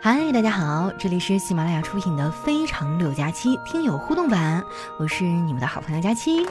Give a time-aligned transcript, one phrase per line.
[0.00, 4.62] 嗨，大家好，这里是喜马拉雅出品的《非常六加七》听友互动版，
[4.98, 6.46] 我是你们的好朋友佳期。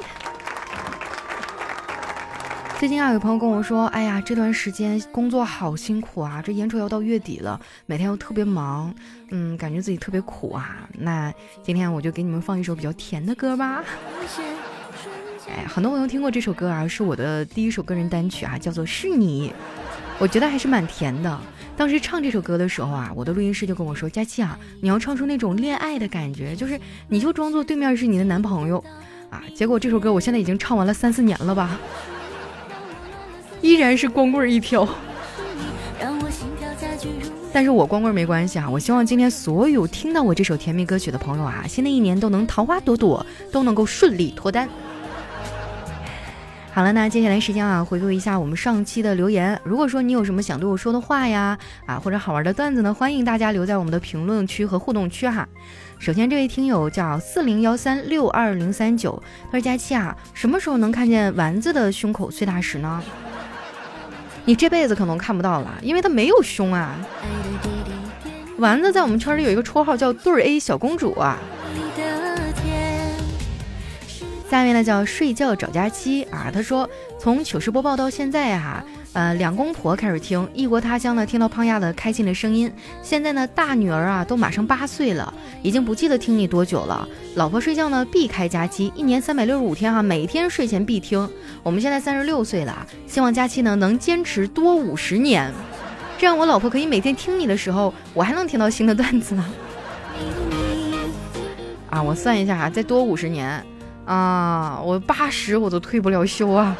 [2.77, 8.93] 最近啊，有朋友跟我说，哎呀，这段时间工作好辛苦啊，这眼瞅要到月底了，每天又特别忙，
[9.31, 10.87] 嗯，感觉自己特别苦啊。
[10.91, 11.33] 那
[11.63, 13.83] 今天我就给你们放一首比较甜的歌吧。
[15.47, 19.49] 哎，很多朋友听过这首歌啊，是我的第一首个人单曲啊，叫做《是你》，
[20.17, 21.39] 我觉得还是蛮甜的。
[21.77, 28.83] 当时唱这首歌的时候啊，我的录音师就跟我说：“佳琪啊，你要唱出那种恋爱的感觉，就是你就装作对面是你的男朋友
[29.29, 31.77] 啊。”结果这首歌我现在已经唱完了三四年了吧。
[33.61, 34.87] 依然是光棍一条，
[37.51, 38.69] 但是我光棍没关系啊！
[38.69, 44.69] 我希望今天所有听到我这首甜蜜歌曲的朋友啊，新的一年都能桃花朵朵，都能够顺利脱单。
[46.75, 49.57] 好了，那接下来时间啊，回顾一下我们上期的留言。
[49.63, 55.47] 如果说你有什么想对我说的话呀，啊或者好玩的段子呢，欢迎大家留在我们的评论区和互动区哈。
[55.99, 63.01] 首先，这位听友叫四零幺三六二零三九，他说：“佳期啊，什么时候能看见丸子的胸口碎大石呢？”
[64.43, 66.93] 你这辈子可能看不到了，因为他没有胸啊。
[68.57, 71.39] 丸子在我们圈里有一个绰号叫“对儿 A 小公主”啊。
[74.49, 78.83] 下面呢叫睡觉找佳期啊，他说从糗事播报到现在啊。
[79.13, 82.69] 呃，两公婆开始听异国他乡呢，听到胖丫的开心的声音。
[83.01, 87.07] 现在呢，大女儿啊都马上八岁了，已经不记得听你多久了。
[87.35, 91.29] 老婆睡觉呢必开假期，一年三百六十五天哈，每天睡前必听。
[91.63, 95.49] 我们现在三十六岁了，希望佳期呢能坚持多五十年，
[96.17, 99.45] 这样我老婆可以每天听你的时候，我还能听到新的段子呢。
[101.89, 103.65] 啊，我算一下啊，再多五十年
[104.05, 106.75] 啊，我八十我都退不了休啊。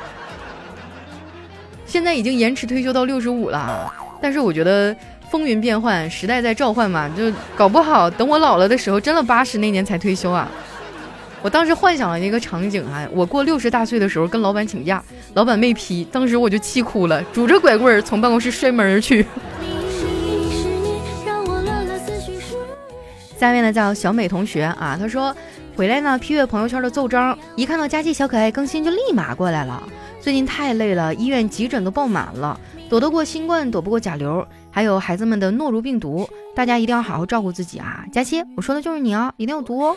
[1.86, 4.95] 现在已经延迟退休到六十五了，但是我觉得
[5.30, 10.50] 风云变幻，时代在召唤嘛，就搞不好等我老了的时候，真的八十那年才退休啊！
[11.42, 15.02] 我当时幻想了一个场景啊，我过六十大岁的时候跟老板请假，
[15.36, 19.26] 老板没批，当时我就气哭了，拄着拐棍儿从办公室摔门而去。
[23.38, 25.36] 下面呢叫小美同学啊，她说
[25.76, 29.84] 回来呢批阅朋友圈的奏章，一看到佳期小可爱更新就立马过来了。
[30.22, 32.60] 最近太累了，医院急诊都爆满了，
[32.90, 38.04] 躲得过新冠，躲不过甲流，还有孩子们的诺如病毒，大家一定要好好照顾自己啊！
[38.12, 39.96] 佳期，我说的就是你啊，一定要读哦。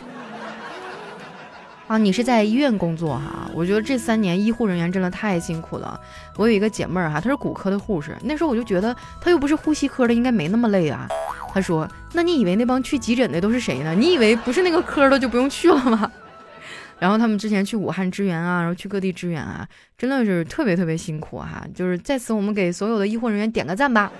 [1.86, 3.50] 啊，你是在医院工作哈？
[3.54, 5.98] 我觉得这三年医护人员真的太辛苦了。
[6.36, 11.08] 我有一个姐妹儿哈，她是骨科的护士，那时候我就觉得她又不是呼吸科的，应该没那么累啊。
[11.52, 13.94] 他说：“那你以为那帮去急诊的都是谁呢？
[13.94, 16.10] 你以为不是那个科的就不用去了吗？”
[17.00, 19.66] 然后他们之前去武汉支援啊，然后去各地支援啊，
[19.96, 21.64] 真的是特别特别辛苦哈。
[21.74, 24.10] 就是在此，我们给所有的医护人员点个赞吧。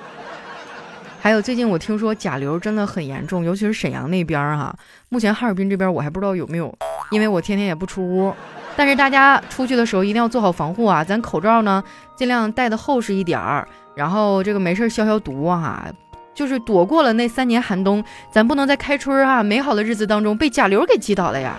[1.21, 4.73] 还有最近我听说甲流真的很严重，尤其是沈阳那边儿哈。
[5.09, 6.73] 目前哈尔滨这边我还不知道有没有，
[7.11, 8.33] 因为我天天也不出屋。
[8.77, 11.83] 但是大家出去的时候一定要做好防护啊，咱口罩呢
[12.15, 15.93] 尽量戴的厚实一点儿，然后这个没事消消毒啊，
[16.39, 21.57] 就是躲过了那三年寒冬，咱不能在开春啊美好的日子当中被甲流给击倒了呀。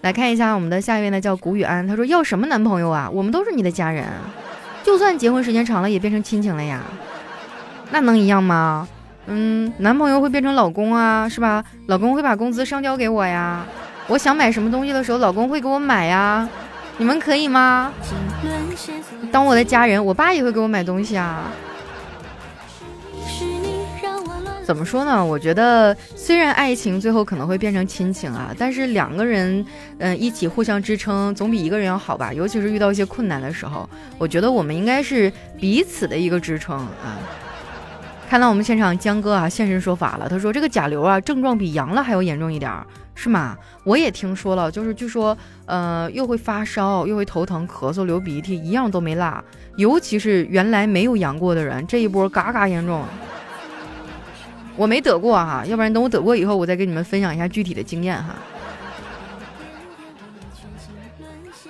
[0.00, 1.86] 来看一下我们的下一位呢，叫谷雨安。
[1.86, 3.10] 他说要什么男朋友啊？
[3.12, 4.06] 我们都是你的家人，
[4.82, 6.80] 就算结婚时间长了，也变成亲情了呀。
[7.90, 8.88] 那能一样吗？
[9.26, 11.62] 嗯，男朋友会变成老公啊，是吧？
[11.88, 13.62] 老公会把工资上交给我呀。
[14.06, 16.48] 我想买什么东西的时候，老公会给我买呀。
[16.96, 17.92] 你们可以吗？
[19.30, 21.50] 当我的家人，我爸也会给我买东西啊。
[24.64, 25.22] 怎么说呢？
[25.22, 29.64] 我觉得虽然爱情最后可能会变成亲情啊，但是两个人
[29.98, 32.32] 嗯一起互相支撑，总比一个人要好吧。
[32.32, 35.30] 尤其是遇到一些困难的时候，我觉得我们应该是
[35.60, 37.20] 彼此的一个支撑啊。
[38.26, 42.72] 看到我们现场江哥啊现身说法了，他说这个甲流啊症状比阳了还要严重一点，
[43.14, 43.54] 是吗？
[43.84, 45.36] 我也听说了，就是据说
[45.66, 49.44] 呃又会发烧，又会头疼、咳嗽、流鼻涕，一样都没落。
[49.76, 53.04] 尤其是原来没有阳过的人，这一波嘎嘎严重。
[54.76, 58.34] 我没得过哈，要不然等我得过以后，我再跟你们分享一下具体的经验哈。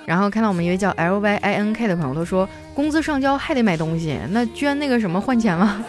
[0.05, 5.83] 然后看到我们一位叫 L Y I N K 的朋友，他说工资上交还得买东西，那捐那个什么换钱吗？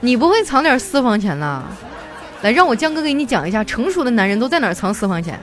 [0.00, 1.64] 你不会藏点私房钱呐？
[2.42, 5.38] 来，让我江哥给你讲一下，成熟的男人都在哪藏私房钱。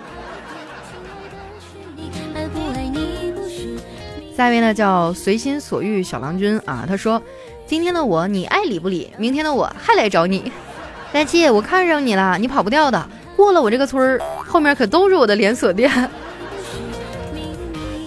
[4.36, 7.22] 下一位呢叫随心所欲小郎君啊，他说。
[7.74, 10.52] 今天的我你爱理不理，明天的我还来找你。
[11.12, 13.10] 佳期，我看上你了，你跑不掉的。
[13.36, 15.92] 过了我这个村儿，后面可都是我的连锁店。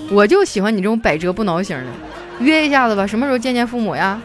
[0.09, 1.87] 我就喜欢你这种百折不挠型的。
[2.39, 4.23] 约一下子吧，什么时候见见父母呀？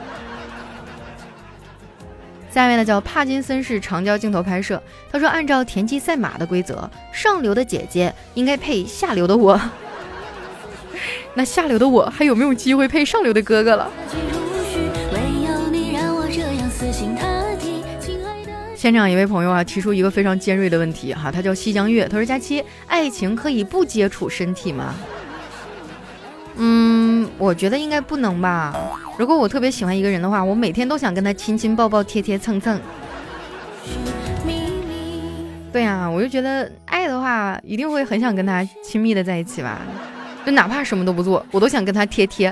[2.51, 4.79] 下面呢叫帕金森式长焦镜头拍摄。
[5.11, 9.59] 他说，按照田忌赛马的规则，上流的姐姐应该配下流的我。
[11.33, 13.89] 那下流的我还有没有机会配上流的哥哥了？
[18.81, 24.95] 现场一位朋友啊提出一个非常尖锐的问题哈，他叫西江月，他说：“佳期，爱情可以不接触身体吗？”
[26.57, 28.75] 嗯，我觉得应该不能吧。
[29.19, 32.81] 如果我特别喜欢一个人的话，我每天都想跟他亲亲抱抱贴贴蹭蹭。
[35.71, 39.81] 对呀，我就觉得爱的话，一定会很想跟他亲密的在一起吧。
[40.43, 42.51] 就哪怕什么都不做，我都想跟他贴贴。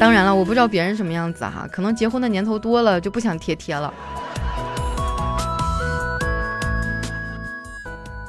[0.00, 3.92] 当然了，我不知道别人什么样子哈，可能结婚的年头多了就不想贴贴了。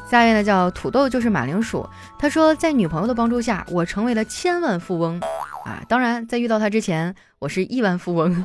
[0.10, 1.90] 下一位呢叫土豆就是马铃薯，
[2.20, 5.18] 他说在女朋友的帮助下，我成为了千万富翁
[5.64, 5.82] 啊！
[5.88, 8.44] 当然，在遇到他之前，我是亿万富翁。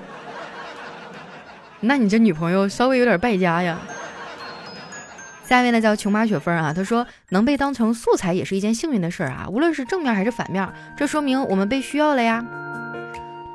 [1.82, 3.76] 那你这女朋友稍微有点败家呀。
[5.44, 12.44] 下一位呢叫琼麻雪芬啊，他说能被当成素材也是一件幸运的事儿啊，无论是正面还是反面，这说明我们被需要了呀。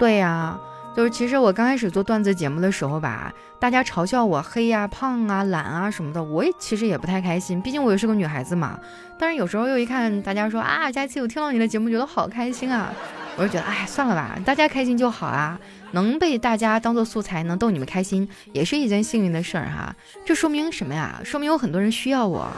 [0.02, 0.60] 对呀，
[0.96, 8.80] 就是其实我刚开始做段子节目的时候吧，大家嘲笑我黑呀、胖啊、懒啊什么的，我也其实也不太开心，毕竟我也是个女孩子嘛。
[9.20, 12.92] 但是有时候又一看大家说啊，佳琪，我听到你的节目觉得好开心啊，
[13.38, 15.60] 我就觉得哎，算了吧，大家开心就好啊，
[15.92, 19.96] 能被大家当做素材，能逗你们开心，也是一件幸运的事儿哈。
[20.26, 21.22] 这说明什么呀？
[21.24, 22.52] 说明有很多人需要我。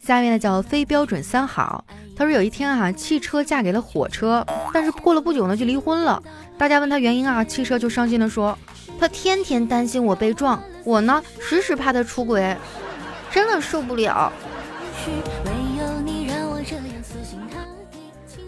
[0.00, 1.84] 下面呢叫非标准三好。
[2.22, 6.22] 他说有一天啊，汽车嫁给了火车，但是过了不久呢就离婚了。
[6.56, 8.56] 大家问他原因啊，汽车就伤心的说，
[8.96, 12.56] 他天天担心我被撞，我呢时时怕他出轨，
[13.32, 14.32] 真的受不了。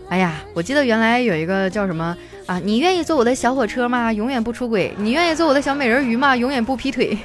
[0.09, 2.17] 哎呀，我记得原来有一个叫什么
[2.47, 4.13] 啊，你愿意坐我的小火车吗？
[4.13, 4.95] 永远不出轨。
[4.99, 6.37] 你愿意做我的小美人鱼吗？
[6.37, 7.19] 永远不劈腿。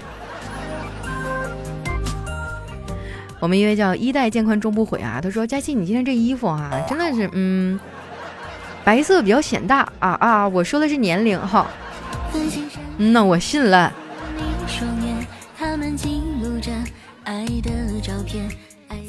[3.39, 7.80] 我们一位叫衣带渐宽终不悔啊，他说：“佳琪，你今天这衣服啊，真的是，嗯，
[8.83, 10.47] 白色比较显大啊啊！
[10.47, 11.68] 我说的是年龄哈，
[12.97, 13.94] 那我信了。”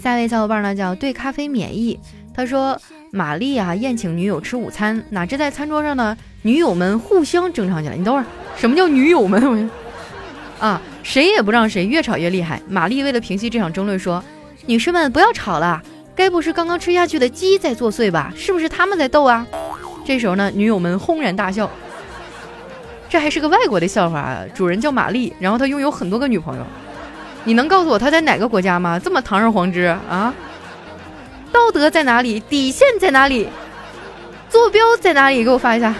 [0.01, 1.99] 下一位小伙伴呢叫对咖啡免疫，
[2.33, 2.81] 他说
[3.11, 7.97] ：“玛丽啊宴请女友吃午餐，哪知在餐桌上呢，女友们互相争吵起来。
[7.97, 8.25] 你等会儿，
[8.57, 9.69] 什么叫女友们？
[10.61, 12.61] 啊？”谁也不让谁，越吵越厉害。
[12.69, 14.23] 玛丽为了平息这场争论，说
[14.67, 15.81] ：“女士们不要吵了，
[16.15, 18.33] 该不是刚刚吃下去的鸡在作祟吧？
[18.37, 19.47] 是不是他们在斗啊？”
[20.05, 21.71] 这时候呢，女友们轰然大笑。
[23.09, 26.65] 这还是个外国的笑话，主人叫玛丽，然后他拥有很多个女朋友。
[27.45, 28.99] 你能告诉我他在哪个国家吗？
[28.99, 30.33] 这么堂而皇之啊？
[31.51, 32.39] 道德在哪里？
[32.39, 33.49] 底线在哪里？
[34.49, 35.43] 坐标在哪里？
[35.43, 35.95] 给我发一下。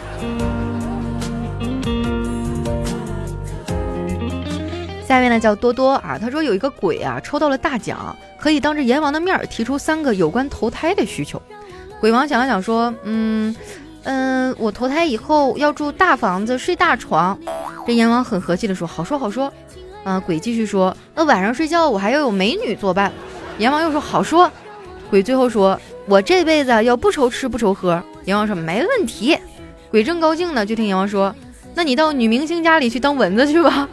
[5.11, 11.43] 下面呢叫多多啊，他说有一个鬼啊抽到了大奖，可以当着阎王的面提出三个有关投胎的需求。
[12.01, 13.53] 鬼王想了想说，嗯
[14.05, 17.37] 嗯，我投胎以后要住大房子，睡大床。
[17.85, 19.53] 这阎王很和气的说，好说好说。
[20.05, 23.11] 啊，鬼继续说，那晚上睡觉我还要有美女作伴。
[23.59, 24.49] 阎王又说好说。
[25.11, 25.77] 鬼最后说，
[26.07, 28.01] 我这辈子要不愁吃不愁喝。
[28.27, 29.37] 阎王说没问题。
[29.91, 31.35] 鬼正高兴呢，就听阎王说，
[31.75, 33.89] 那你到女明星家里去当蚊子去吧。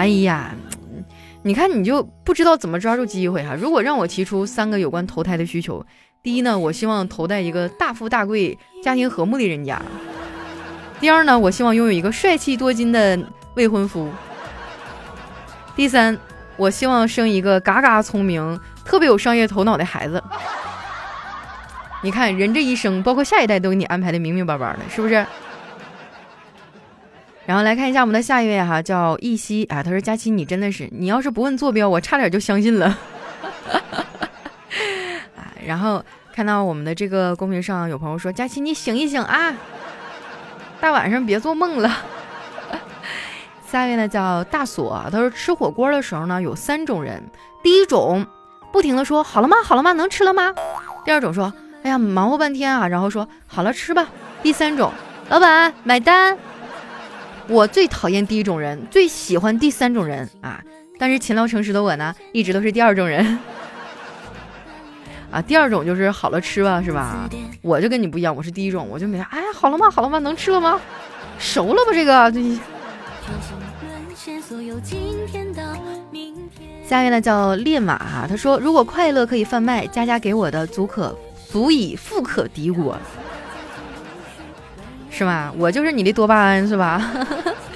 [0.00, 0.54] 哎呀，
[1.44, 3.54] 你看你就不知道怎么抓住机会哈！
[3.54, 5.84] 如果让我提出三个有关投胎的需求，
[6.22, 9.76] 第一呢，我希望投在一个大富大贵、家庭和睦的人家；
[11.00, 13.18] 第二呢，我希望拥有一个帅气多金的
[13.56, 14.08] 未婚夫；
[15.76, 16.16] 第三，
[16.56, 20.24] 我希望生一个嘎嘎聪明、特别有商业头脑的孩子。
[22.02, 25.26] 你看人这一生，包括下一代，都给你安排的明明白白的，是不是？
[27.50, 32.86] 然后来看一下我们的下一位哈，叫易西啊，他说：“佳琪，你真的是，你要是不问坐标，我差点就相信了。
[35.36, 36.00] ”啊，然后
[36.32, 39.52] 看到我们的这个公屏上有朋友说：“佳琪，你醒一醒啊，
[40.80, 41.90] 大晚上别做梦了。
[43.66, 47.20] ”下一位呢叫大锁，他说：“吃火锅的时候呢，有三种人，
[47.64, 48.24] 第一种
[48.72, 49.56] 不停的说好了吗？
[49.64, 49.90] 好了吗？
[49.94, 50.54] 能吃了吗？
[51.04, 51.52] 第二种说，
[51.82, 54.06] 哎呀，忙活半天啊，然后说好了吃吧。
[54.40, 54.92] 第三种，
[55.28, 56.38] 老板买单。”
[57.50, 60.62] 我最讨厌第一种人，最喜欢第三种人啊！
[61.00, 63.38] 但是勤劳诚实的我呢，一直都是第二种人
[65.32, 65.42] 啊。
[65.42, 67.28] 第二种就是好了吃吧，是吧？
[67.60, 69.90] 我就跟你不一样，我是第一种，我就没哎，好了吗？
[69.90, 70.20] 好了吗？
[70.20, 70.80] 能吃了吗？
[71.40, 71.92] 熟了吧？
[71.92, 72.32] 这个。
[76.86, 81.16] 下一位呢叫烈马哈，他说如果快乐可以贩卖，佳佳给我的足可
[81.48, 82.96] 足以富可敌国，
[85.10, 85.52] 是吧？
[85.58, 87.02] 我就是你的多巴胺，是吧？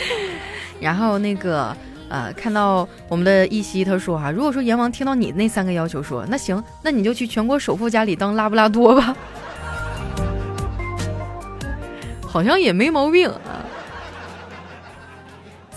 [0.81, 1.77] 然后那个
[2.09, 9.17] 呃，看到我们的一夕他说哈，如果说阎王听到你那三个要求，说那行，那你就去全国首富家里当拉布拉多吧，
[12.27, 13.31] 好像也没毛病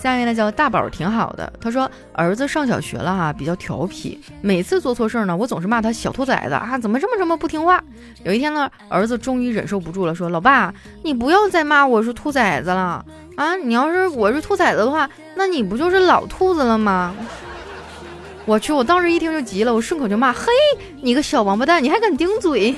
[0.00, 1.52] 下面呢叫大宝，挺好的。
[1.60, 7.82] 他说儿子上小学了哈，比较调皮，每次做错事儿呢，我总是骂他小兔崽子啊，怎么这么这么不听话。
[8.22, 13.04] 有一天呢，儿子终于忍受不住了，说：“老爸，你不要再骂我是兔崽子了
[13.36, 13.56] 啊！
[13.56, 17.14] 你要是我是兔崽子的话，那你不就是老兔子了吗？”
[18.46, 20.46] 我去，我当时一听就急了，我顺口就骂：“嘿，
[21.02, 22.74] 你个小王八蛋，你还敢顶嘴！”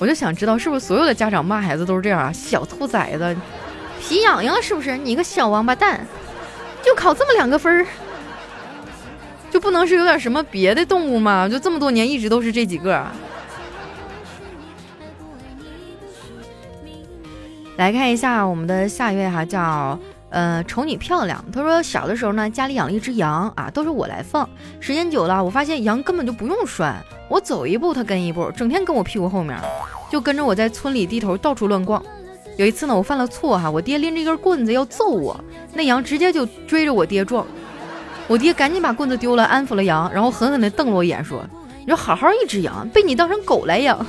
[0.00, 2.32] 我就想知道，是不是所有的家长骂孩子都是这样啊？
[2.32, 3.36] 小兔崽子，
[4.00, 4.96] 皮痒痒是不是？
[4.96, 6.06] 你个小王八蛋，
[6.82, 7.86] 就考这么两个分儿，
[9.50, 11.46] 就不能是有点什么别的动物吗？
[11.46, 13.06] 就这么多年一直都是这几个。
[17.76, 19.98] 来看一下我们的下一位哈，叫
[20.30, 21.44] 呃瞅你漂亮。
[21.52, 24.48] 他说小的时候呢，家里养了一只羊啊，都是我来放。
[24.80, 26.94] 时间久了，我发现羊根本就不用拴。
[27.28, 29.56] 我走一步，他跟一步，整天跟我屁股后面，
[30.10, 32.02] 就跟着我在村里地头到处乱逛。
[32.56, 37.46] 有一次呢，我犯了错哈，我爹拎着一根棍子要揍我，那羊直接就追着我爹撞。
[38.26, 41.42] 我爹赶紧把棍子丢了，安抚了羊，然后狠狠地瞪了我一眼，说
[41.80, 44.04] ：“你说好好一只羊，被你当成狗来养。”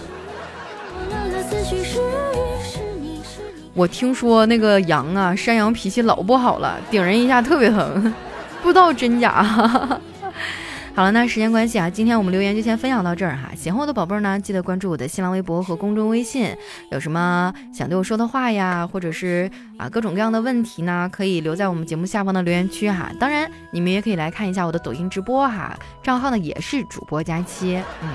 [3.74, 8.13] 我听说那个羊啊，山羊脾气老不好了，顶人一下特别疼，
[8.62, 10.00] 不知道真假。
[10.94, 13.50] 好了，那时间关系啊，今天我们留言就先分享到这儿哈。
[13.56, 16.54] 喜欢我的宝贝儿呢，记得关注我的新浪微博和公众微信。
[16.92, 23.10] 有什么想对我说的话呀，或者是啊各种各样的问题呢，可以留在我们节目下方的留言区哈。
[23.18, 27.82] 当然，你们也可以来看一下我的抖音直播哈，账号呢也是主播佳期。
[28.04, 28.10] 嗯。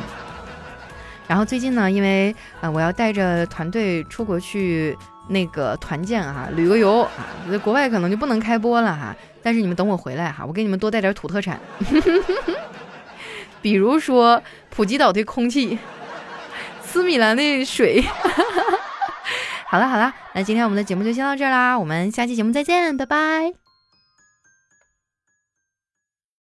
[1.26, 4.96] 然后最近呢，因为呃我要带着团队出国去
[5.28, 7.10] 那个团建哈，旅个游啊，
[7.50, 9.14] 在国外可能就不能开播了哈。
[9.42, 11.60] 但是你们等我回来哈，我给你们多带点土特产，
[13.62, 15.78] 比如说普吉岛的空气，
[16.82, 18.04] 斯米兰的水。
[19.68, 23.65] 好了好了，那今天我们的节目就先到这儿啦，我们下期节目再见，拜拜。